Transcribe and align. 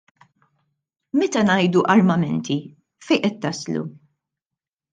Meta 1.21 1.43
ngħidu 1.49 1.83
armamenti, 1.97 2.57
fejn 3.09 3.21
qed 3.29 3.39
taslu? 3.47 3.87